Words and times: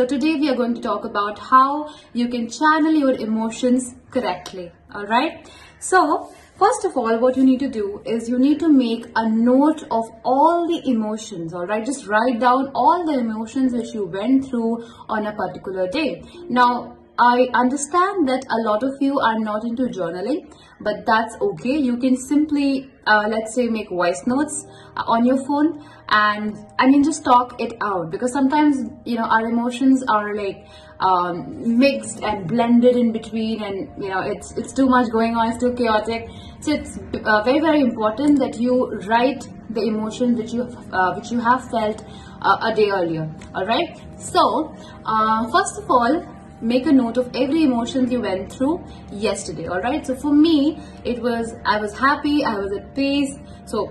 So 0.00 0.06
today 0.06 0.36
we 0.36 0.48
are 0.48 0.54
going 0.54 0.74
to 0.76 0.80
talk 0.80 1.04
about 1.04 1.38
how 1.38 1.94
you 2.14 2.28
can 2.28 2.48
channel 2.48 2.90
your 2.90 3.12
emotions 3.12 3.94
correctly. 4.10 4.72
Alright? 4.94 5.50
So, 5.78 6.32
first 6.56 6.86
of 6.86 6.96
all, 6.96 7.18
what 7.18 7.36
you 7.36 7.44
need 7.44 7.60
to 7.60 7.68
do 7.68 8.00
is 8.06 8.26
you 8.26 8.38
need 8.38 8.60
to 8.60 8.70
make 8.70 9.04
a 9.14 9.28
note 9.28 9.82
of 9.90 10.06
all 10.24 10.66
the 10.66 10.80
emotions. 10.88 11.52
Alright? 11.52 11.84
Just 11.84 12.06
write 12.06 12.40
down 12.40 12.70
all 12.74 13.04
the 13.04 13.18
emotions 13.18 13.74
which 13.74 13.92
you 13.92 14.06
went 14.06 14.46
through 14.46 14.86
on 15.10 15.26
a 15.26 15.34
particular 15.34 15.86
day. 15.86 16.22
Now, 16.48 16.96
I 17.20 17.48
understand 17.52 18.26
that 18.28 18.46
a 18.48 18.56
lot 18.66 18.82
of 18.82 18.94
you 18.98 19.18
are 19.18 19.38
not 19.38 19.62
into 19.64 19.88
journaling, 19.88 20.54
but 20.80 21.04
that's 21.04 21.36
okay. 21.38 21.76
You 21.76 21.98
can 21.98 22.16
simply, 22.16 22.90
uh, 23.06 23.26
let's 23.28 23.54
say, 23.54 23.68
make 23.68 23.90
voice 23.90 24.26
notes 24.26 24.66
uh, 24.96 25.02
on 25.06 25.26
your 25.26 25.36
phone 25.44 25.84
and 26.08 26.56
I 26.78 26.86
mean, 26.86 27.04
just 27.04 27.22
talk 27.22 27.60
it 27.60 27.74
out 27.82 28.10
because 28.10 28.32
sometimes, 28.32 28.90
you 29.04 29.16
know, 29.16 29.24
our 29.24 29.46
emotions 29.46 30.02
are 30.08 30.34
like 30.34 30.66
um, 31.00 31.78
mixed 31.78 32.22
and 32.22 32.48
blended 32.48 32.96
in 32.96 33.12
between 33.12 33.62
and, 33.62 34.02
you 34.02 34.08
know, 34.08 34.22
it's, 34.22 34.52
it's 34.52 34.72
too 34.72 34.86
much 34.86 35.10
going 35.12 35.36
on, 35.36 35.50
it's 35.50 35.58
too 35.58 35.74
chaotic. 35.74 36.26
So 36.60 36.72
it's 36.72 36.98
uh, 37.22 37.42
very, 37.42 37.60
very 37.60 37.82
important 37.82 38.38
that 38.38 38.58
you 38.58 38.98
write 39.06 39.46
the 39.68 39.82
emotion 39.82 40.36
which 40.36 40.54
you, 40.54 40.62
uh, 40.90 41.12
which 41.16 41.30
you 41.30 41.38
have 41.38 41.70
felt 41.70 42.02
uh, 42.40 42.56
a 42.62 42.74
day 42.74 42.88
earlier. 42.90 43.30
All 43.54 43.66
right. 43.66 44.00
So, 44.18 44.74
uh, 45.04 45.50
first 45.50 45.78
of 45.78 45.90
all, 45.90 46.39
make 46.60 46.86
a 46.86 46.92
note 46.92 47.16
of 47.16 47.30
every 47.34 47.64
emotion 47.64 48.10
you 48.10 48.20
went 48.20 48.52
through 48.52 48.84
yesterday 49.12 49.66
all 49.66 49.80
right 49.80 50.06
so 50.06 50.14
for 50.14 50.32
me 50.32 50.78
it 51.04 51.20
was 51.22 51.54
i 51.64 51.80
was 51.80 51.96
happy 51.98 52.44
i 52.44 52.56
was 52.58 52.72
at 52.72 52.94
peace 52.94 53.38
so 53.64 53.86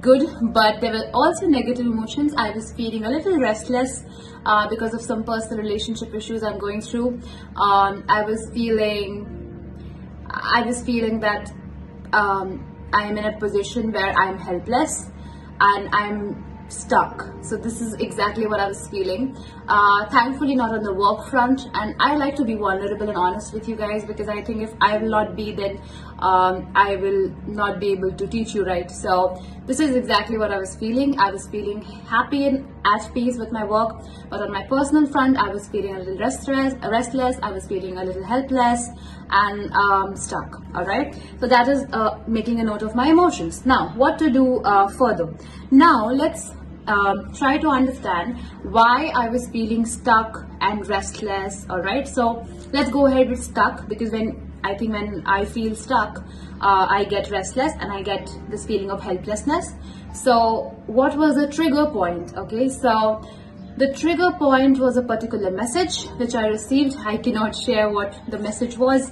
good 0.00 0.26
but 0.52 0.80
there 0.80 0.92
were 0.92 1.10
also 1.12 1.46
negative 1.46 1.86
emotions 1.86 2.34
i 2.36 2.50
was 2.50 2.72
feeling 2.72 3.04
a 3.04 3.10
little 3.10 3.38
restless 3.38 4.04
uh, 4.46 4.68
because 4.68 4.94
of 4.94 5.00
some 5.00 5.22
personal 5.22 5.58
relationship 5.58 6.14
issues 6.14 6.42
i'm 6.42 6.58
going 6.58 6.80
through 6.80 7.20
um, 7.56 8.04
i 8.08 8.22
was 8.22 8.50
feeling 8.54 9.26
i 10.30 10.62
was 10.62 10.82
feeling 10.82 11.20
that 11.20 11.52
um, 12.12 12.64
i 12.92 13.04
am 13.04 13.18
in 13.18 13.24
a 13.24 13.38
position 13.38 13.92
where 13.92 14.12
i'm 14.18 14.38
helpless 14.38 15.10
and 15.60 15.88
i'm 15.92 16.44
stuck. 16.68 17.24
So 17.42 17.56
this 17.56 17.80
is 17.80 17.94
exactly 17.94 18.46
what 18.46 18.60
I 18.60 18.68
was 18.68 18.88
feeling. 18.88 19.36
Uh, 19.66 20.04
thankfully 20.10 20.54
not 20.54 20.74
on 20.74 20.82
the 20.82 20.92
work 20.92 21.26
front 21.30 21.68
and 21.72 21.94
I 21.98 22.16
like 22.16 22.36
to 22.36 22.44
be 22.44 22.54
vulnerable 22.54 23.08
and 23.08 23.16
honest 23.16 23.54
with 23.54 23.66
you 23.66 23.76
guys 23.76 24.04
because 24.04 24.28
I 24.28 24.42
think 24.42 24.60
if 24.62 24.74
I 24.78 24.98
will 24.98 25.08
not 25.08 25.34
be 25.36 25.52
then 25.52 25.80
um, 26.18 26.70
I 26.74 26.96
will 26.96 27.30
not 27.46 27.80
be 27.80 27.92
able 27.92 28.12
to 28.12 28.26
teach 28.26 28.54
you 28.54 28.64
right. 28.64 28.90
So 28.90 29.42
this 29.64 29.80
is 29.80 29.96
exactly 29.96 30.36
what 30.36 30.52
I 30.52 30.58
was 30.58 30.76
feeling. 30.76 31.18
I 31.18 31.30
was 31.30 31.48
feeling 31.48 31.80
happy 31.80 32.46
and 32.46 32.68
at 32.84 33.10
peace 33.14 33.38
with 33.38 33.52
my 33.52 33.64
work 33.64 34.02
but 34.28 34.42
on 34.42 34.52
my 34.52 34.64
personal 34.64 35.06
front 35.06 35.38
I 35.38 35.48
was 35.48 35.66
feeling 35.68 35.94
a 35.94 35.98
little 35.98 36.18
restless, 36.18 36.74
restless 36.82 37.36
I 37.42 37.50
was 37.50 37.66
feeling 37.66 37.96
a 37.96 38.04
little 38.04 38.24
helpless 38.24 38.90
and 39.30 39.72
um, 39.72 40.14
stuck 40.14 40.60
all 40.74 40.84
right 40.84 41.16
so 41.40 41.46
that 41.46 41.68
is 41.68 41.86
uh, 41.92 42.18
making 42.26 42.60
a 42.60 42.64
note 42.64 42.82
of 42.82 42.94
my 42.94 43.08
emotions 43.08 43.64
now 43.64 43.94
what 43.96 44.18
to 44.18 44.30
do 44.30 44.60
uh, 44.60 44.88
further 44.88 45.32
now 45.70 46.10
let's 46.10 46.52
um, 46.86 47.32
try 47.34 47.58
to 47.58 47.68
understand 47.68 48.38
why 48.62 49.12
I 49.14 49.28
was 49.28 49.48
feeling 49.48 49.86
stuck 49.86 50.46
and 50.60 50.86
restless. 50.88 51.66
All 51.70 51.80
right, 51.80 52.06
so 52.06 52.46
let's 52.72 52.90
go 52.90 53.06
ahead 53.06 53.30
with 53.30 53.42
stuck 53.42 53.88
because 53.88 54.10
when 54.10 54.52
I 54.64 54.74
think 54.74 54.92
when 54.92 55.22
I 55.26 55.44
feel 55.44 55.74
stuck, 55.74 56.24
uh, 56.60 56.86
I 56.88 57.04
get 57.04 57.30
restless 57.30 57.72
and 57.80 57.92
I 57.92 58.02
get 58.02 58.30
this 58.48 58.64
feeling 58.64 58.90
of 58.90 59.02
helplessness. 59.02 59.72
So, 60.14 60.74
what 60.86 61.16
was 61.16 61.34
the 61.34 61.48
trigger 61.48 61.86
point? 61.86 62.36
Okay, 62.36 62.68
so 62.68 63.22
the 63.76 63.92
trigger 63.92 64.30
point 64.38 64.78
was 64.78 64.96
a 64.96 65.02
particular 65.02 65.50
message 65.50 66.06
which 66.18 66.34
I 66.34 66.46
received. 66.46 66.96
I 66.98 67.16
cannot 67.16 67.56
share 67.56 67.90
what 67.90 68.20
the 68.28 68.38
message 68.38 68.78
was, 68.78 69.10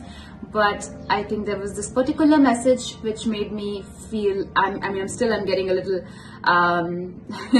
but 0.52 0.88
I 1.08 1.24
think 1.24 1.46
there 1.46 1.58
was 1.58 1.74
this 1.74 1.90
particular 1.90 2.38
message 2.38 2.92
which 3.02 3.26
made 3.26 3.52
me 3.52 3.82
feel. 4.08 4.48
I'm, 4.54 4.82
I 4.82 4.90
mean, 4.90 5.02
I'm 5.02 5.08
still 5.08 5.32
I'm 5.32 5.44
getting 5.44 5.70
a 5.70 5.74
little, 5.74 6.00
um, 6.44 7.24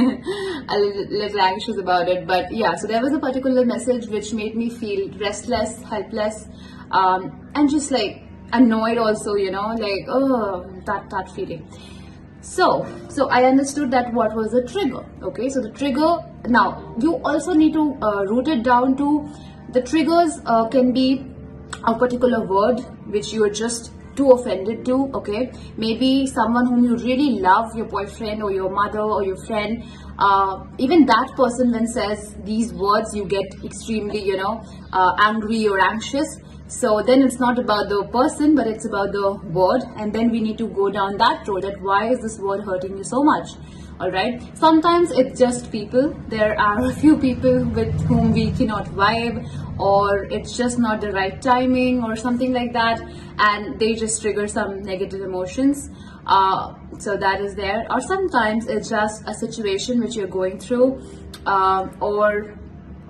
a 0.69 0.79
little, 0.79 1.07
little 1.11 1.41
anxious 1.41 1.77
about 1.79 2.09
it. 2.09 2.27
But 2.27 2.53
yeah, 2.53 2.77
so 2.77 2.87
there 2.87 3.03
was 3.03 3.13
a 3.13 3.19
particular 3.19 3.65
message 3.65 4.07
which 4.07 4.33
made 4.33 4.55
me 4.55 4.71
feel 4.71 5.11
restless, 5.19 5.83
helpless, 5.83 6.47
um, 6.93 7.51
and 7.55 7.69
just 7.69 7.91
like 7.91 8.23
annoyed. 8.53 8.99
Also, 8.99 9.35
you 9.35 9.51
know, 9.51 9.75
like 9.75 10.07
oh, 10.09 10.65
that 10.87 11.11
that 11.11 11.31
feeling. 11.35 11.67
So, 12.43 12.85
so 13.09 13.29
I 13.31 13.45
understood 13.45 13.91
that 13.93 14.13
what 14.13 14.35
was 14.35 14.51
the 14.51 14.67
trigger. 14.67 15.05
Okay, 15.23 15.49
so 15.49 15.61
the 15.61 15.71
trigger. 15.71 16.19
Now 16.47 16.95
you 17.01 17.17
also 17.25 17.53
need 17.55 17.73
to 17.75 17.97
uh, 18.03 18.25
root 18.25 18.49
it 18.49 18.65
down 18.65 18.97
to 18.97 19.29
the 19.71 19.81
triggers 19.81 20.41
uh, 20.45 20.69
can 20.69 20.93
be 20.93 21.25
a 21.85 21.95
particular 21.95 22.45
word 22.45 22.81
which 23.07 23.33
you 23.33 23.45
are 23.45 23.51
just 23.51 23.93
too 24.17 24.31
offended 24.31 24.85
to 24.87 25.11
okay? 25.15 25.51
Maybe 25.77 26.27
someone 26.27 26.67
whom 26.67 26.85
you 26.85 26.97
really 26.97 27.41
love 27.41 27.75
your 27.77 27.87
boyfriend 27.87 28.43
or 28.43 28.53
your 28.53 28.71
mother 28.71 29.01
or 29.01 29.25
your 29.25 29.37
friend 29.47 29.85
uh, 30.19 30.65
even 30.79 31.07
that 31.07 31.33
person 31.37 31.73
when 31.73 31.87
says 31.87 32.35
these 32.45 32.73
words 32.75 33.15
you 33.15 33.25
get 33.25 33.47
extremely 33.65 34.23
you 34.23 34.37
know 34.37 34.63
uh, 34.93 35.13
angry 35.19 35.67
or 35.67 35.81
anxious. 35.81 36.39
So 36.69 37.03
then 37.03 37.23
it's 37.23 37.39
not 37.39 37.59
about 37.59 37.89
the 37.91 38.05
person 38.13 38.55
but 38.55 38.67
it's 38.67 38.87
about 38.87 39.13
the 39.13 39.35
word. 39.53 39.83
And 39.97 40.13
then 40.13 40.31
we 40.31 40.41
need 40.41 40.59
to 40.59 40.69
go 40.69 40.91
down 40.91 41.19
that 41.19 41.47
road 41.47 41.63
that 41.65 41.81
why 41.83 42.11
is 42.11 42.21
this 42.21 42.39
word 42.39 42.65
hurting 42.65 42.97
you 42.97 43.05
so 43.05 43.23
much 43.23 43.49
all 44.03 44.11
right? 44.11 44.43
Sometimes 44.59 45.13
it's 45.13 45.39
just 45.39 45.71
people. 45.71 46.13
There 46.29 46.59
are 46.59 46.87
a 46.87 46.93
few 46.93 47.17
people 47.17 47.65
with 47.65 48.01
whom 48.07 48.33
we 48.33 48.51
cannot 48.51 48.87
vibe 48.87 49.47
or 49.79 50.25
it's 50.25 50.57
just 50.57 50.79
not 50.79 51.01
the 51.01 51.13
right 51.13 51.41
timing 51.41 52.03
or 52.03 52.17
something 52.17 52.53
like 52.53 52.73
that 52.73 53.01
and 53.39 53.79
they 53.79 53.95
just 53.95 54.21
trigger 54.21 54.49
some 54.49 54.83
negative 54.83 55.21
emotions 55.21 55.89
uh, 56.27 56.75
so 56.99 57.17
that 57.17 57.41
is 57.41 57.55
there. 57.55 57.87
Or 57.91 58.01
sometimes 58.01 58.67
it's 58.67 58.89
just 58.89 59.23
a 59.27 59.35
situation 59.35 60.01
which 60.01 60.17
you're 60.17 60.27
going 60.27 60.59
through 60.59 61.01
uh, 61.47 61.87
or 62.01 62.59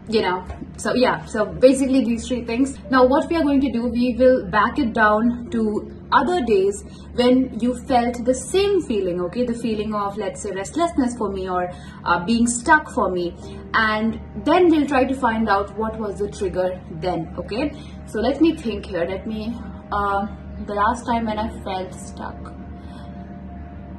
you 0.08 0.20
know 0.20 0.44
so 0.76 0.94
yeah. 0.94 1.24
So 1.26 1.46
basically 1.46 2.04
these 2.04 2.26
three 2.26 2.44
things. 2.44 2.76
Now 2.90 3.06
what 3.06 3.30
we 3.30 3.36
are 3.36 3.42
going 3.42 3.60
to 3.62 3.72
do 3.72 3.86
we 3.86 4.14
will 4.18 4.46
back 4.50 4.78
it 4.78 4.92
down 4.92 5.48
to 5.52 5.91
other 6.12 6.44
days 6.44 6.84
when 7.14 7.58
you 7.60 7.74
felt 7.86 8.24
the 8.24 8.34
same 8.34 8.80
feeling 8.82 9.20
okay? 9.22 9.44
The 9.44 9.54
feeling 9.54 9.94
of 9.94 10.16
let's 10.16 10.42
say 10.42 10.50
restlessness 10.50 11.16
for 11.16 11.30
me 11.30 11.48
or 11.48 11.72
uh, 12.04 12.24
being 12.24 12.46
stuck 12.46 12.90
for 12.92 13.10
me. 13.10 13.34
And 13.74 14.20
then 14.44 14.68
we'll 14.68 14.86
try 14.86 15.04
to 15.04 15.14
find 15.14 15.48
out 15.48 15.76
what 15.76 15.98
was 15.98 16.18
the 16.18 16.30
trigger 16.30 16.80
then 16.90 17.34
okay? 17.38 17.72
So 18.06 18.20
let 18.20 18.40
me 18.40 18.56
think 18.56 18.86
here. 18.86 19.04
Let 19.04 19.26
me 19.26 19.56
uh, 19.90 20.26
the 20.66 20.74
last 20.74 21.06
time 21.06 21.26
when 21.26 21.38
i 21.38 21.48
felt 21.64 21.94
stuck. 21.94 22.52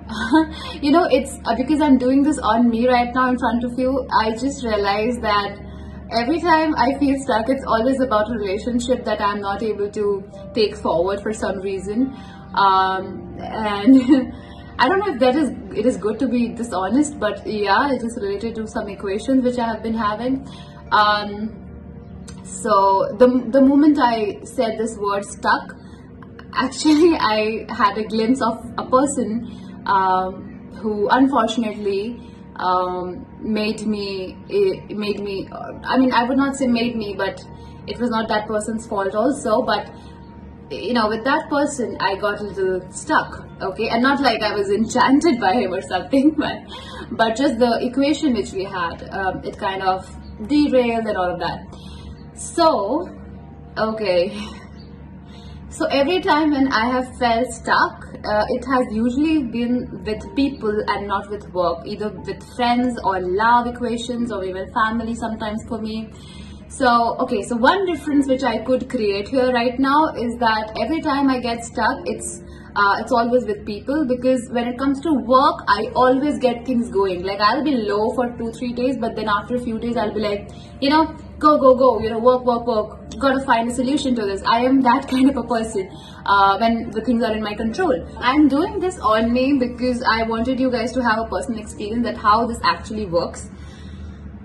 You 0.81 0.91
know 0.91 1.05
it's 1.05 1.37
uh, 1.45 1.55
because 1.55 1.81
i'm 1.81 1.97
doing 1.97 2.23
this 2.23 2.37
on 2.39 2.69
me 2.69 2.87
right 2.87 3.13
now 3.13 3.29
in 3.29 3.37
front 3.37 3.63
of 3.63 3.77
you 3.79 4.07
i 4.21 4.31
just 4.31 4.63
realized 4.63 5.21
that 5.21 5.57
every 6.11 6.39
time 6.41 6.75
I 6.75 6.97
feel 6.99 7.15
stuck, 7.21 7.49
it's 7.49 7.63
always 7.65 7.99
about 7.99 8.29
a 8.29 8.33
relationship 8.33 9.03
that 9.05 9.21
I'm 9.21 9.41
not 9.41 9.63
able 9.63 9.89
to 9.91 10.23
take 10.53 10.75
forward 10.75 11.21
for 11.21 11.33
some 11.33 11.59
reason. 11.59 12.15
Um, 12.53 13.37
and 13.39 14.33
I 14.79 14.87
don't 14.87 14.99
know 14.99 15.13
if 15.13 15.19
that 15.19 15.35
is 15.35 15.49
it 15.75 15.85
is 15.85 15.97
good 15.97 16.19
to 16.19 16.27
be 16.27 16.49
dishonest, 16.49 17.19
but 17.19 17.45
yeah, 17.45 17.91
it 17.91 18.03
is 18.03 18.17
related 18.21 18.55
to 18.55 18.67
some 18.67 18.89
equations 18.89 19.43
which 19.43 19.57
I 19.57 19.67
have 19.67 19.83
been 19.83 19.93
having. 19.93 20.47
Um, 20.91 21.59
so 22.43 23.15
the 23.17 23.27
the 23.51 23.61
moment 23.61 23.99
I 23.99 24.43
said 24.43 24.77
this 24.77 24.97
word 24.97 25.25
stuck, 25.25 25.75
actually 26.53 27.15
I 27.19 27.65
had 27.69 27.97
a 27.97 28.03
glimpse 28.03 28.41
of 28.41 28.59
a 28.77 28.85
person 28.89 29.83
um, 29.85 30.71
who 30.81 31.07
unfortunately 31.09 32.32
um, 32.55 33.25
made 33.39 33.85
me 33.85 34.37
it 34.47 34.95
made 34.95 35.19
me 35.19 35.49
i 35.83 35.97
mean 35.97 36.11
i 36.13 36.23
would 36.23 36.37
not 36.37 36.55
say 36.55 36.67
made 36.67 36.95
me 36.95 37.15
but 37.17 37.43
it 37.87 37.99
was 37.99 38.09
not 38.09 38.27
that 38.27 38.47
person's 38.47 38.87
fault 38.87 39.15
also 39.15 39.61
but 39.63 39.91
you 40.69 40.93
know 40.93 41.07
with 41.07 41.23
that 41.23 41.49
person 41.49 41.97
i 41.99 42.15
got 42.15 42.39
a 42.39 42.43
little 42.43 42.91
stuck 42.91 43.47
okay? 43.61 43.89
And 43.89 44.03
not 44.03 44.21
like 44.21 44.41
i 44.41 44.53
was 44.53 44.69
enchanted 44.69 45.39
by 45.39 45.53
him 45.53 45.73
or 45.73 45.81
something 45.81 46.31
but 46.37 46.57
but 47.11 47.35
just 47.35 47.59
the 47.59 47.79
equation 47.81 48.33
which 48.33 48.51
we 48.51 48.63
had 48.63 49.07
um, 49.11 49.43
it 49.43 49.57
kind 49.57 49.81
of 49.81 50.09
derailed 50.47 51.05
and 51.05 51.17
all 51.17 51.33
of 51.33 51.39
that. 51.39 51.59
So 52.35 53.09
okay 53.77 54.37
so 55.73 55.85
every 55.85 56.21
time 56.21 56.51
when 56.51 56.67
I 56.71 56.85
have 56.91 57.17
felt 57.17 57.47
stuck, 57.47 58.05
uh, 58.23 58.45
it 58.49 58.63
has 58.65 58.85
usually 58.91 59.43
been 59.43 60.03
with 60.05 60.35
people 60.35 60.83
and 60.87 61.07
not 61.07 61.31
with 61.31 61.51
work, 61.51 61.79
either 61.87 62.09
with 62.09 62.43
friends 62.55 62.99
or 63.03 63.19
love 63.19 63.65
equations 63.65 64.31
or 64.31 64.43
even 64.43 64.71
family 64.71 65.15
sometimes 65.15 65.63
for 65.67 65.79
me. 65.79 66.11
So, 66.67 67.17
okay, 67.21 67.41
so 67.41 67.55
one 67.55 67.87
difference 67.87 68.27
which 68.27 68.43
I 68.43 68.59
could 68.59 68.87
create 68.87 69.29
here 69.29 69.51
right 69.51 69.79
now 69.79 70.13
is 70.15 70.37
that 70.37 70.77
every 70.79 71.01
time 71.01 71.27
I 71.27 71.39
get 71.39 71.65
stuck, 71.65 72.01
it's 72.05 72.43
uh, 72.75 72.97
it's 72.99 73.11
always 73.11 73.45
with 73.45 73.65
people 73.65 74.05
because 74.05 74.49
when 74.49 74.67
it 74.67 74.77
comes 74.77 74.99
to 75.01 75.13
work 75.13 75.63
i 75.67 75.91
always 75.95 76.39
get 76.39 76.65
things 76.65 76.89
going. 76.89 77.23
Like 77.23 77.39
i'll 77.39 77.63
be 77.63 77.75
low 77.75 78.11
for 78.13 78.29
two 78.37 78.51
three 78.51 78.73
days 78.73 78.97
but 78.97 79.15
then 79.15 79.29
after 79.29 79.55
a 79.55 79.59
few 79.59 79.79
days 79.79 79.97
i'll 79.97 80.13
be 80.13 80.21
like 80.21 80.49
you 80.81 80.89
know 80.89 81.15
go 81.39 81.57
go 81.57 81.75
go 81.75 81.99
you 81.99 82.09
know 82.09 82.19
work 82.19 82.43
work 82.45 82.65
work. 82.65 82.99
Gotta 83.19 83.45
find 83.45 83.69
a 83.69 83.73
solution 83.73 84.15
to 84.15 84.25
this. 84.25 84.41
I 84.43 84.61
am 84.65 84.81
that 84.81 85.07
kind 85.13 85.29
of 85.29 85.37
a 85.37 85.43
person 85.43 85.89
uh, 86.25 86.57
when 86.57 86.89
the 86.89 87.01
things 87.01 87.23
are 87.23 87.33
in 87.33 87.43
my 87.43 87.53
control. 87.53 88.07
I'm 88.17 88.47
doing 88.47 88.79
this 88.79 88.99
on 88.99 89.31
me 89.31 89.59
because 89.59 90.01
i 90.03 90.23
wanted 90.23 90.59
you 90.59 90.71
guys 90.71 90.91
to 90.93 91.03
have 91.03 91.19
a 91.19 91.27
personal 91.27 91.59
experience 91.59 92.05
that 92.05 92.17
how 92.17 92.47
this 92.47 92.59
actually 92.63 93.05
works. 93.05 93.49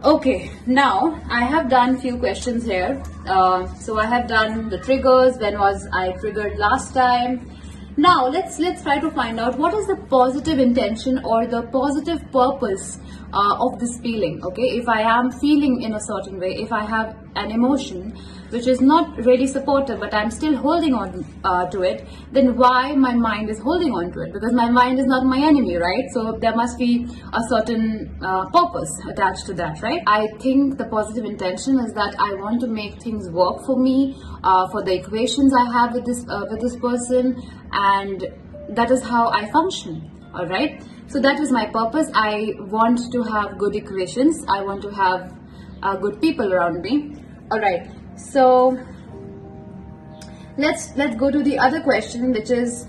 Okay 0.04 0.50
now 0.66 1.20
i 1.28 1.42
have 1.42 1.70
done 1.70 1.98
few 1.98 2.18
questions 2.18 2.64
here. 2.64 3.02
Uh, 3.26 3.66
so 3.74 3.98
i 3.98 4.04
have 4.06 4.28
done 4.28 4.68
the 4.68 4.78
triggers. 4.78 5.38
When 5.38 5.58
was 5.58 5.88
i 5.92 6.12
triggered 6.12 6.58
last 6.58 6.92
time 6.92 7.57
now 7.98 8.28
let's 8.28 8.60
let's 8.60 8.82
try 8.82 8.96
to 9.00 9.10
find 9.10 9.40
out 9.40 9.58
what 9.58 9.74
is 9.74 9.86
the 9.88 9.96
positive 10.08 10.60
intention 10.60 11.18
or 11.24 11.46
the 11.48 11.62
positive 11.72 12.20
purpose 12.30 12.98
uh, 13.32 13.56
of 13.58 13.80
this 13.80 13.98
feeling 13.98 14.40
okay? 14.44 14.68
If 14.80 14.88
i 14.88 15.00
am 15.00 15.32
feeling 15.32 15.82
in 15.82 15.94
a 15.94 16.00
certain 16.00 16.38
way 16.38 16.54
if 16.66 16.72
i 16.72 16.84
have 16.84 17.16
an 17.34 17.50
emotion 17.50 18.16
which 18.50 18.66
is 18.66 18.80
not 18.80 19.16
really 19.24 19.46
supportive 19.46 20.00
but 20.00 20.14
i'm 20.14 20.30
still 20.30 20.56
holding 20.56 20.94
on 20.94 21.24
uh, 21.44 21.66
to 21.70 21.82
it 21.82 22.06
then 22.32 22.56
why 22.56 22.94
my 22.94 23.14
mind 23.14 23.50
is 23.50 23.58
holding 23.60 23.92
on 23.92 24.12
to 24.12 24.20
it? 24.20 24.32
Because 24.32 24.52
my 24.52 24.68
mind 24.70 24.98
is 24.98 25.06
not 25.06 25.24
my 25.24 25.38
enemy 25.38 25.76
right? 25.76 26.04
So 26.12 26.38
there 26.40 26.54
must 26.54 26.78
be 26.78 27.06
a 27.32 27.40
certain 27.48 28.18
uh, 28.22 28.46
purpose 28.50 28.90
attached 29.08 29.46
to 29.46 29.54
that 29.54 29.80
right? 29.82 30.02
I 30.06 30.26
think 30.40 30.78
the 30.78 30.84
positive 30.86 31.24
intention 31.24 31.78
is 31.80 31.92
that 31.94 32.14
i 32.18 32.34
want 32.34 32.60
to 32.60 32.66
make 32.66 33.00
things 33.02 33.28
work 33.30 33.64
for 33.64 33.76
me 33.78 34.16
uh, 34.42 34.68
for 34.72 34.82
the 34.82 34.94
equations 34.94 35.52
i 35.54 35.72
have 35.72 35.94
with 35.94 36.04
this 36.04 36.24
uh, 36.28 36.44
with 36.50 36.60
this 36.60 36.76
person 36.76 37.40
and 37.72 38.26
that 38.70 38.90
is 38.90 39.02
how 39.02 39.28
i 39.30 39.50
function 39.50 40.10
all 40.34 40.46
right 40.46 40.82
so 41.08 41.20
that 41.20 41.40
is 41.40 41.50
my 41.50 41.64
purpose. 41.64 42.10
I 42.12 42.52
want 42.58 43.00
to 43.12 43.22
have 43.22 43.56
good 43.56 43.74
equations. 43.74 44.44
I 44.46 44.62
want 44.62 44.82
to 44.82 44.90
have 44.90 45.32
uh, 45.82 45.96
good 45.96 46.20
people 46.20 46.52
around 46.52 46.82
me 46.82 47.14
all 47.50 47.60
right 47.60 47.88
so 48.18 48.78
let's 50.56 50.94
let's 50.96 51.16
go 51.16 51.30
to 51.30 51.42
the 51.42 51.58
other 51.58 51.80
question 51.80 52.32
which 52.32 52.50
is 52.50 52.86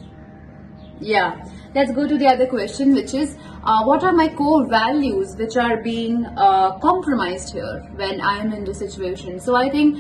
yeah 1.00 1.46
let's 1.76 1.92
go 1.92 2.08
to 2.08 2.18
the 2.18 2.28
other 2.28 2.48
question 2.48 2.94
which 2.96 3.14
is 3.14 3.38
uh, 3.64 3.84
what 3.84 4.04
are 4.04 4.14
my 4.14 4.28
core 4.30 4.68
values 4.68 5.36
which 5.36 5.56
are 5.56 5.84
being 5.84 6.26
uh, 6.26 6.78
compromised 6.80 7.54
here 7.54 7.88
when 7.96 8.20
i 8.22 8.38
am 8.38 8.52
in 8.54 8.64
this 8.64 8.80
situation? 8.80 9.40
So 9.40 9.56
i 9.56 9.70
think 9.70 10.00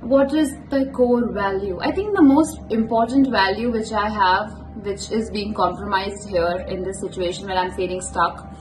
what 0.00 0.34
is 0.34 0.54
the 0.68 0.90
core 0.92 1.32
value? 1.32 1.78
I 1.80 1.90
think 1.90 2.14
the 2.14 2.22
most 2.22 2.58
important 2.70 3.30
value 3.30 3.70
which 3.70 3.92
i 3.92 4.08
have 4.08 4.52
which 4.82 5.10
is 5.12 5.30
being 5.30 5.54
compromised 5.54 6.28
here 6.28 6.64
in 6.68 6.82
this 6.82 7.00
situation 7.00 7.46
when 7.46 7.56
i'm 7.56 7.70
feeling 7.72 8.00
stuck 8.00 8.52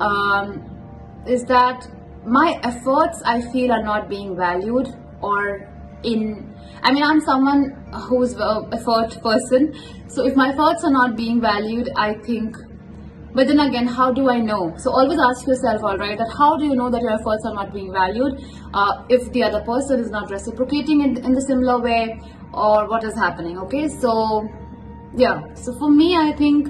um, 0.00 0.64
is 1.26 1.44
that 1.44 1.88
my 2.24 2.58
efforts 2.62 3.20
i 3.24 3.40
feel 3.52 3.72
are 3.72 3.82
not 3.82 4.08
being 4.08 4.36
valued 4.36 4.94
or 5.22 5.68
in 6.02 6.54
I 6.82 6.92
mean 6.92 7.02
I'm 7.02 7.20
someone 7.20 7.70
who's 8.08 8.34
a 8.36 8.68
effort 8.72 9.20
person. 9.22 9.74
So 10.08 10.26
if 10.26 10.34
my 10.34 10.50
efforts 10.50 10.84
are 10.84 10.90
not 10.90 11.16
being 11.16 11.40
valued 11.40 11.90
I 11.96 12.14
think 12.14 12.56
but 13.32 13.46
then 13.46 13.60
again 13.60 13.86
how 13.86 14.12
do 14.12 14.28
I 14.28 14.38
know? 14.40 14.74
So 14.76 14.90
always 14.90 15.18
ask 15.20 15.46
yourself 15.46 15.84
all 15.84 15.96
right 15.96 16.18
that 16.18 16.32
how 16.36 16.56
do 16.56 16.64
you 16.64 16.74
know 16.74 16.90
that 16.90 17.00
your 17.00 17.12
efforts 17.12 17.44
are 17.44 17.54
not 17.54 17.72
being 17.72 17.92
valued? 17.92 18.44
Uh, 18.74 19.04
if 19.08 19.30
the 19.32 19.42
other 19.42 19.60
person 19.60 20.00
is 20.00 20.10
not 20.10 20.30
reciprocating 20.30 21.02
in, 21.02 21.24
in 21.24 21.32
the 21.32 21.42
similar 21.42 21.80
way 21.80 22.20
or 22.52 22.88
what 22.88 23.04
is 23.04 23.14
happening 23.14 23.58
okay? 23.58 23.88
So 23.88 24.48
yeah. 25.14 25.54
So 25.54 25.76
for 25.78 25.90
me 25.90 26.16
I 26.16 26.32
think 26.32 26.68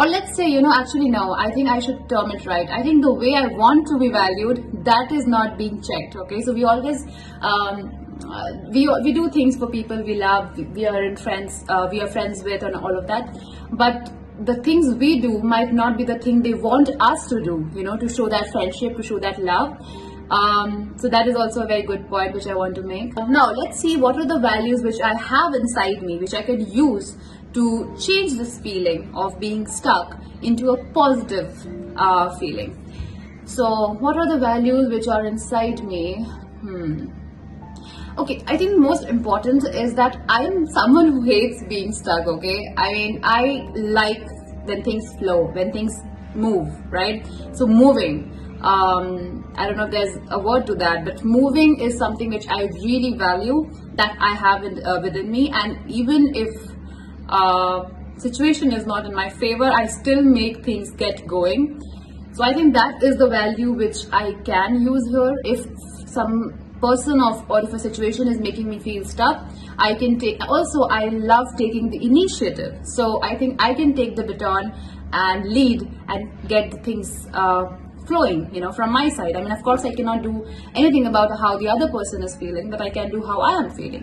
or 0.00 0.06
let's 0.08 0.34
say 0.34 0.46
you 0.48 0.60
know 0.62 0.72
actually 0.72 1.08
no 1.14 1.22
i 1.44 1.50
think 1.54 1.68
i 1.68 1.78
should 1.78 2.08
term 2.08 2.30
it 2.30 2.46
right. 2.46 2.68
I 2.70 2.82
think 2.82 3.02
the 3.02 3.12
way 3.12 3.34
i 3.34 3.46
want 3.62 3.86
to 3.88 3.98
be 3.98 4.08
valued 4.08 4.84
that 4.84 5.12
is 5.12 5.26
not 5.26 5.58
being 5.58 5.82
checked 5.88 6.16
okay? 6.16 6.40
So 6.40 6.54
we 6.54 6.64
always 6.64 7.04
um, 7.40 8.00
uh, 8.24 8.52
we, 8.70 8.88
we 9.02 9.12
do 9.12 9.30
things 9.30 9.56
for 9.56 9.68
people 9.68 10.02
we 10.02 10.14
love 10.14 10.56
we 10.58 10.86
are 10.86 11.02
in 11.02 11.16
friends 11.16 11.64
uh, 11.68 11.88
we 11.90 12.00
are 12.00 12.06
friends 12.06 12.42
with 12.42 12.62
and 12.62 12.76
all 12.76 12.98
of 12.98 13.06
that. 13.06 13.36
But 13.72 14.12
the 14.44 14.54
things 14.62 14.94
we 14.94 15.20
do 15.20 15.38
might 15.40 15.72
not 15.72 15.98
be 15.98 16.04
the 16.04 16.18
thing 16.18 16.42
they 16.42 16.54
want 16.54 16.90
us 17.00 17.26
to 17.28 17.42
do 17.42 17.68
you 17.74 17.82
know 17.82 17.96
to 17.96 18.08
show 18.08 18.28
that 18.28 18.50
friendship 18.52 18.96
to 18.96 19.02
show 19.02 19.18
that 19.18 19.42
love. 19.42 19.76
Um, 20.30 20.94
so 20.96 21.08
that 21.08 21.26
is 21.26 21.34
also 21.34 21.62
a 21.62 21.66
very 21.66 21.82
good 21.82 22.08
point 22.08 22.34
which 22.34 22.46
I 22.46 22.54
want 22.54 22.76
to 22.76 22.82
make. 22.82 23.16
Now 23.16 23.50
let's 23.50 23.80
see 23.80 23.96
what 23.96 24.16
are 24.16 24.26
the 24.26 24.38
values 24.38 24.82
which 24.82 25.00
I 25.00 25.14
have 25.14 25.54
inside 25.54 26.02
me 26.02 26.18
which 26.18 26.34
I 26.34 26.42
can 26.42 26.60
use 26.72 27.16
to 27.52 27.96
change 27.98 28.34
this 28.34 28.58
feeling 28.60 29.12
of 29.14 29.38
being 29.40 29.66
stuck 29.66 30.20
into 30.42 30.70
a 30.70 30.84
positive 30.92 31.54
uh, 31.96 32.36
feeling. 32.38 32.76
So, 33.44 33.94
what 33.98 34.16
are 34.16 34.28
the 34.28 34.38
values 34.38 34.88
which 34.90 35.08
are 35.08 35.26
inside 35.26 35.82
me? 35.84 36.22
Hmm. 36.60 37.06
Okay, 38.18 38.42
I 38.46 38.56
think 38.56 38.78
most 38.78 39.04
important 39.04 39.64
is 39.74 39.94
that 39.94 40.22
I 40.28 40.44
am 40.44 40.66
someone 40.66 41.10
who 41.12 41.22
hates 41.22 41.64
being 41.64 41.92
stuck. 41.92 42.26
Okay, 42.26 42.72
I 42.76 42.92
mean, 42.92 43.20
I 43.24 43.68
like 43.74 44.22
when 44.64 44.82
things 44.82 45.16
flow, 45.18 45.50
when 45.52 45.72
things 45.72 45.92
move, 46.34 46.68
right? 46.92 47.26
So, 47.52 47.66
moving. 47.66 48.36
Um, 48.62 49.50
I 49.56 49.66
don't 49.66 49.78
know 49.78 49.86
if 49.86 49.90
there's 49.90 50.18
a 50.30 50.38
word 50.38 50.66
to 50.66 50.74
that, 50.74 51.04
but 51.04 51.24
moving 51.24 51.80
is 51.80 51.96
something 51.96 52.28
which 52.28 52.46
I 52.48 52.64
really 52.84 53.16
value 53.16 53.70
that 53.94 54.16
I 54.20 54.34
have 54.34 54.64
in, 54.64 54.84
uh, 54.84 55.00
within 55.00 55.30
me, 55.30 55.50
and 55.50 55.90
even 55.90 56.34
if 56.34 56.69
uh, 57.30 57.88
situation 58.18 58.72
is 58.72 58.86
not 58.86 59.06
in 59.06 59.14
my 59.14 59.28
favor, 59.28 59.64
I 59.64 59.86
still 59.86 60.22
make 60.22 60.64
things 60.64 60.90
get 60.90 61.26
going. 61.26 61.80
So 62.32 62.44
I 62.44 62.52
think 62.52 62.74
that 62.74 63.02
is 63.02 63.16
the 63.16 63.28
value 63.28 63.72
which 63.72 63.96
I 64.12 64.34
can 64.44 64.82
use 64.82 65.08
here. 65.08 65.34
If 65.44 65.66
some 66.08 66.54
person 66.80 67.20
of 67.20 67.50
or 67.50 67.60
if 67.60 67.72
a 67.72 67.78
situation 67.78 68.28
is 68.28 68.38
making 68.38 68.68
me 68.68 68.78
feel 68.78 69.04
stuck, 69.04 69.44
I 69.78 69.94
can 69.94 70.18
take. 70.18 70.40
Also, 70.48 70.82
I 70.84 71.06
love 71.06 71.46
taking 71.56 71.90
the 71.90 72.04
initiative. 72.04 72.78
So 72.84 73.22
I 73.22 73.36
think 73.36 73.62
I 73.62 73.74
can 73.74 73.94
take 73.94 74.16
the 74.16 74.24
baton 74.24 74.72
and 75.12 75.44
lead 75.44 75.88
and 76.08 76.48
get 76.48 76.84
things. 76.84 77.26
Uh, 77.32 77.76
flowing 78.06 78.52
you 78.52 78.60
know 78.60 78.72
from 78.72 78.90
my 78.90 79.08
side 79.08 79.36
i 79.36 79.40
mean 79.40 79.52
of 79.52 79.62
course 79.62 79.84
i 79.84 79.94
cannot 79.94 80.22
do 80.22 80.44
anything 80.74 81.06
about 81.06 81.30
how 81.38 81.56
the 81.58 81.68
other 81.68 81.88
person 81.90 82.24
is 82.24 82.34
feeling 82.36 82.68
but 82.68 82.80
i 82.80 82.90
can 82.90 83.08
do 83.10 83.22
how 83.24 83.38
i 83.40 83.52
am 83.52 83.70
feeling 83.70 84.02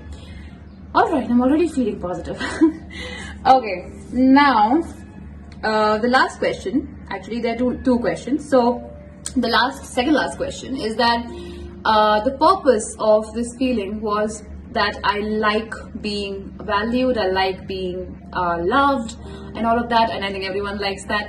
all 0.98 1.12
right 1.14 1.30
i'm 1.30 1.42
already 1.42 1.68
feeling 1.68 2.00
positive. 2.00 2.42
Okay 3.46 3.76
now 4.12 4.82
uh, 5.64 5.98
the 6.00 6.08
last 6.08 6.40
question 6.40 6.80
actually 7.10 7.40
there 7.42 7.54
are 7.54 7.58
two, 7.58 7.82
two 7.84 8.00
questions. 8.00 8.50
So 8.50 8.62
the 9.36 9.48
last 9.48 9.86
second 9.86 10.14
last 10.14 10.38
question 10.38 10.76
is 10.76 10.96
that 10.96 11.26
uh, 11.86 12.24
the 12.24 12.32
purpose 12.32 12.96
of 13.00 13.32
this 13.34 13.56
feeling 13.60 14.02
was 14.02 14.44
that 14.72 15.00
i 15.04 15.20
like 15.20 15.74
being 16.02 16.54
valued 16.64 17.18
i 17.18 17.28
like 17.28 17.68
being 17.68 18.00
uh, 18.34 18.58
loved 18.62 19.16
and 19.56 19.66
all 19.66 19.80
of 19.84 19.88
that 19.90 20.10
and 20.10 20.26
i 20.26 20.32
think 20.32 20.46
everyone 20.46 20.78
likes 20.80 21.06
that. 21.06 21.28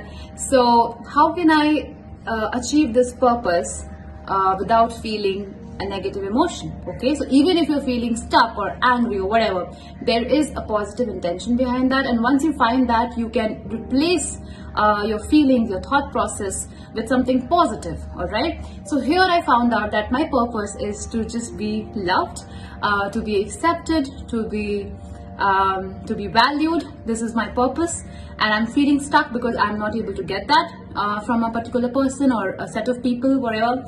So 0.49 1.01
how 1.13 1.33
can 1.33 1.51
i 1.51 1.95
uh, 2.27 2.49
achieve 2.53 2.93
this 2.93 3.13
purpose 3.13 3.85
uh, 4.27 4.55
without 4.59 4.93
feeling 5.01 5.55
a 5.79 5.85
negative 5.87 6.23
emotion 6.23 6.73
okay? 6.87 7.15
So 7.15 7.25
even 7.29 7.57
if 7.57 7.69
you're 7.69 7.83
feeling 7.83 8.15
stuck 8.15 8.57
or 8.57 8.77
angry 8.81 9.19
or 9.19 9.27
whatever 9.27 9.71
there 10.01 10.23
is 10.23 10.51
a 10.55 10.61
positive 10.61 11.07
intention 11.09 11.55
behind 11.57 11.91
that. 11.91 12.05
And 12.05 12.21
once 12.21 12.43
you 12.43 12.53
find 12.53 12.89
that 12.89 13.17
you 13.17 13.29
can 13.29 13.67
replace 13.69 14.37
uh, 14.75 15.03
your 15.05 15.19
feelings 15.19 15.69
your 15.69 15.81
thought 15.81 16.11
process 16.11 16.67
with 16.93 17.07
something 17.07 17.47
positive 17.47 17.99
all 18.15 18.27
right 18.27 18.63
so 18.85 18.99
here 18.99 19.21
i 19.21 19.41
found 19.41 19.73
out 19.73 19.91
that 19.91 20.11
my 20.11 20.23
purpose 20.25 20.75
is 20.79 21.07
to 21.07 21.25
just 21.25 21.57
be 21.57 21.87
loved 21.95 22.43
uh, 22.81 23.09
to 23.09 23.21
be 23.21 23.41
accepted 23.41 24.07
to 24.27 24.47
be 24.47 24.91
um, 25.39 26.05
to 26.05 26.15
be 26.15 26.27
valued. 26.27 26.85
This 27.05 27.21
is 27.21 27.33
my 27.33 27.47
purpose. 27.47 28.03
And 28.41 28.53
i'm 28.53 28.67
feeling 28.67 29.01
stuck 29.01 29.33
because 29.33 29.57
i'm 29.59 29.77
not 29.77 29.95
able 29.97 30.13
to 30.13 30.23
get 30.23 30.47
that 30.47 30.73
uh, 30.95 31.19
from 31.21 31.43
a 31.43 31.51
particular 31.51 31.89
person 31.89 32.31
or 32.31 32.55
a 32.59 32.67
set 32.69 32.87
of 32.87 33.03
people 33.03 33.37
whatever 33.37 33.83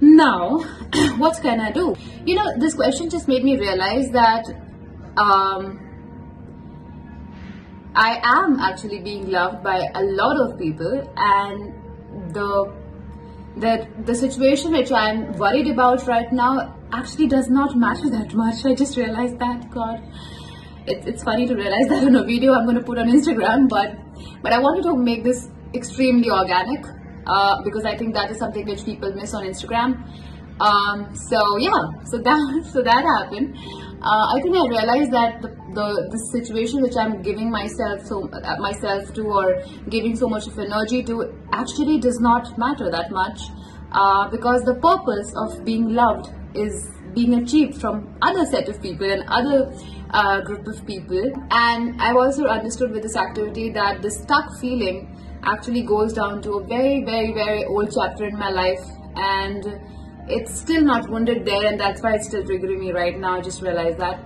now 0.00 0.58
what 1.18 1.40
can 1.42 1.60
i 1.60 1.70
do? 1.72 1.94
You 2.24 2.36
know 2.36 2.58
this 2.58 2.74
question 2.74 3.10
just 3.10 3.28
made 3.28 3.44
me 3.44 3.56
realize 3.58 4.10
that 4.10 4.44
um, 5.16 5.80
i 7.94 8.20
am 8.22 8.58
actually 8.60 9.00
being 9.00 9.30
loved 9.30 9.62
by 9.62 9.88
a 9.94 10.02
lot 10.02 10.40
of 10.40 10.58
people 10.58 11.12
and 11.16 12.32
the 12.34 12.72
that 13.56 14.06
the 14.06 14.14
situation 14.14 14.72
which 14.72 14.92
i'm 14.92 15.32
worried 15.32 15.68
about 15.68 16.06
right 16.06 16.32
now 16.32 16.74
actually 16.92 17.26
does 17.26 17.48
not 17.50 17.76
matter 17.76 18.08
that 18.08 18.32
much. 18.32 18.64
I 18.64 18.74
just 18.74 18.96
realized 18.96 19.38
that 19.40 19.70
god. 19.70 20.02
It, 20.86 21.06
it's 21.06 21.22
funny 21.22 21.46
to 21.46 21.54
realize 21.54 21.88
that 21.88 22.04
in 22.04 22.16
a 22.16 22.24
video 22.24 22.54
i'm 22.54 22.64
going 22.64 22.76
to 22.76 22.82
put 22.82 22.98
on 22.98 23.08
instagram 23.08 23.68
but 23.68 23.94
but 24.42 24.52
i 24.52 24.58
wanted 24.58 24.84
to 24.84 24.96
make 24.96 25.22
this 25.22 25.48
extremely 25.74 26.30
organic 26.30 26.86
uh, 27.28 27.62
because 27.62 27.84
I 27.84 27.96
think 27.96 28.14
that 28.14 28.30
is 28.30 28.38
something 28.38 28.66
which 28.66 28.84
people 28.84 29.12
miss 29.14 29.34
on 29.34 29.44
Instagram. 29.44 30.02
Um, 30.60 31.14
so 31.14 31.56
yeah, 31.58 32.02
so 32.04 32.18
that 32.28 32.68
so 32.72 32.82
that 32.82 33.04
happened. 33.04 33.56
uh, 34.02 34.26
I 34.34 34.40
think 34.42 34.56
I 34.56 34.66
realized 34.68 35.12
that 35.12 35.42
the, 35.42 35.48
the, 35.74 36.08
the 36.10 36.18
situation 36.32 36.82
which 36.82 36.96
I'm 36.96 37.22
giving 37.22 37.50
myself 37.50 38.04
so 38.06 38.28
uh, 38.30 38.56
myself 38.58 39.12
to 39.14 39.22
or 39.22 39.62
giving 39.88 40.16
so 40.16 40.28
much 40.28 40.46
of 40.46 40.58
energy 40.58 41.02
to 41.04 41.32
actually 41.52 42.00
does 42.00 42.18
not 42.20 42.58
matter 42.58 42.90
that 42.90 43.10
much 43.10 43.40
uh, 43.92 44.28
because 44.30 44.62
the 44.62 44.74
purpose 44.74 45.32
of 45.36 45.64
being 45.64 45.94
loved 45.94 46.30
is 46.54 46.90
being 47.14 47.34
achieved 47.34 47.80
from 47.80 48.16
other 48.22 48.44
set 48.46 48.68
of 48.68 48.80
people 48.82 49.10
and 49.10 49.24
other 49.28 49.72
uh, 50.10 50.40
group 50.42 50.66
of 50.66 50.84
people 50.86 51.32
and 51.50 52.00
I've 52.00 52.16
also 52.16 52.46
understood 52.46 52.92
with 52.92 53.02
this 53.02 53.16
activity 53.16 53.70
that 53.72 54.02
the 54.02 54.10
stuck 54.10 54.58
feeling 54.60 55.17
actually 55.42 55.82
goes 55.82 56.12
down 56.12 56.42
to 56.42 56.52
a 56.54 56.64
very 56.64 57.04
very 57.04 57.32
very 57.32 57.64
old 57.64 57.92
chapter 57.94 58.26
in 58.26 58.38
my 58.38 58.50
life 58.50 58.84
and 59.16 59.80
it's 60.28 60.60
still 60.60 60.82
not 60.82 61.08
wounded 61.08 61.44
there 61.44 61.66
and 61.66 61.80
that's 61.80 62.02
why 62.02 62.14
it's 62.14 62.26
still 62.26 62.42
triggering 62.42 62.80
me 62.80 62.92
right 62.92 63.18
now 63.18 63.36
i 63.36 63.40
just 63.40 63.62
realized 63.62 63.98
that. 63.98 64.24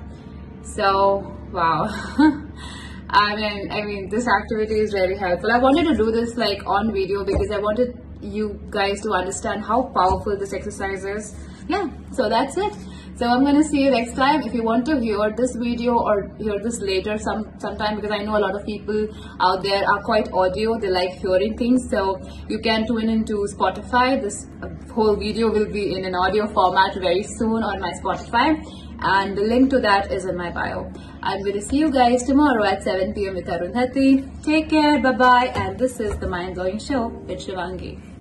So 0.62 1.36
wow. 1.52 1.88
I 3.10 3.36
mean 3.36 3.70
i 3.70 3.82
mean 3.82 4.08
this 4.08 4.26
activity 4.26 4.80
is 4.80 4.92
very 4.92 5.16
helpful. 5.16 5.52
I 5.52 5.58
wanted 5.58 5.86
to 5.88 5.96
do 5.96 6.10
this 6.10 6.36
like 6.36 6.66
on 6.66 6.92
video 6.92 7.24
because 7.24 7.50
i 7.50 7.58
wanted 7.58 7.98
you 8.20 8.60
guys 8.70 9.00
to 9.02 9.12
understand 9.12 9.64
how 9.64 9.82
powerful 9.94 10.38
this 10.38 10.52
exercise 10.52 11.04
is. 11.04 11.36
Yeah 11.68 11.88
so 12.12 12.28
that's 12.28 12.56
it 12.56 12.72
so 13.22 13.28
I'm 13.28 13.44
going 13.44 13.54
to 13.54 13.62
see 13.62 13.82
you 13.84 13.90
next 13.92 14.14
time. 14.14 14.42
If 14.42 14.52
you 14.52 14.64
want 14.64 14.84
to 14.86 14.98
hear 14.98 15.32
this 15.36 15.54
video 15.54 15.96
or 15.96 16.28
hear 16.38 16.58
this 16.58 16.80
later 16.80 17.18
some 17.18 17.44
sometime 17.60 17.94
because 17.94 18.10
I 18.10 18.18
know 18.24 18.36
a 18.36 18.42
lot 18.44 18.56
of 18.56 18.66
people 18.66 19.06
out 19.38 19.62
there 19.62 19.84
are 19.88 20.02
quite 20.02 20.32
audio. 20.32 20.76
They 20.76 20.90
like 20.90 21.12
hearing 21.20 21.56
things. 21.56 21.88
So 21.88 22.20
you 22.48 22.58
can 22.58 22.84
tune 22.84 23.08
into 23.08 23.46
Spotify. 23.54 24.20
This 24.20 24.48
uh, 24.60 24.70
whole 24.92 25.14
video 25.14 25.52
will 25.52 25.70
be 25.70 25.96
in 25.96 26.04
an 26.04 26.16
audio 26.16 26.48
format 26.48 26.96
very 26.96 27.22
soon 27.22 27.62
on 27.62 27.78
my 27.80 27.92
Spotify. 28.02 28.60
And 28.98 29.38
the 29.38 29.42
link 29.42 29.70
to 29.70 29.78
that 29.78 30.10
is 30.10 30.24
in 30.24 30.36
my 30.36 30.50
bio. 30.50 30.92
I'm 31.22 31.42
going 31.42 31.54
to 31.54 31.62
see 31.62 31.76
you 31.76 31.92
guys 31.92 32.24
tomorrow 32.24 32.64
at 32.64 32.82
7 32.82 33.14
p.m. 33.14 33.36
with 33.36 33.46
Arundhati. 33.46 34.42
Take 34.42 34.68
care. 34.68 35.00
Bye-bye. 35.00 35.52
And 35.54 35.78
this 35.78 36.00
is 36.00 36.16
The 36.16 36.26
Mind 36.26 36.56
Blowing 36.56 36.80
Show 36.80 37.06
with 37.06 37.38
Shivangi. 37.38 38.11